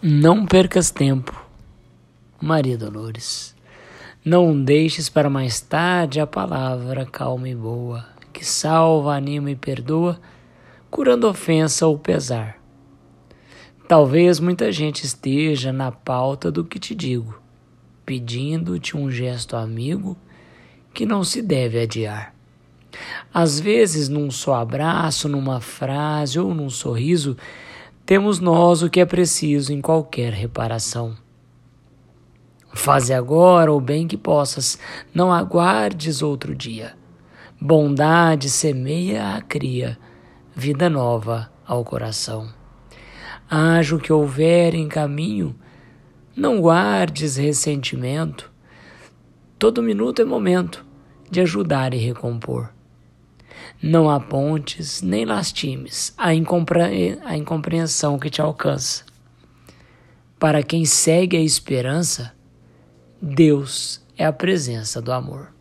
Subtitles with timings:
[0.00, 1.44] Não percas tempo,
[2.40, 3.52] Maria Dolores.
[4.24, 10.20] Não deixes para mais tarde a palavra calma e boa, que salva, anima e perdoa,
[10.88, 12.60] curando ofensa ou pesar.
[13.88, 17.42] Talvez muita gente esteja na pauta do que te digo,
[18.06, 20.16] pedindo-te um gesto amigo
[20.94, 22.32] que não se deve adiar.
[23.34, 27.36] Às vezes, num só abraço, numa frase ou num sorriso,
[28.08, 31.14] temos nós o que é preciso em qualquer reparação.
[32.72, 34.78] Faze agora o bem que possas,
[35.12, 36.96] não aguardes outro dia.
[37.60, 39.98] Bondade semeia a cria,
[40.56, 42.48] vida nova ao coração.
[43.46, 45.54] Haja o que houver em caminho,
[46.34, 48.50] não guardes ressentimento.
[49.58, 50.82] Todo minuto é momento
[51.30, 52.70] de ajudar e recompor.
[53.82, 59.04] Não apontes nem lastimes a, incompre a incompreensão que te alcança.
[60.38, 62.32] Para quem segue a esperança,
[63.20, 65.57] Deus é a presença do amor.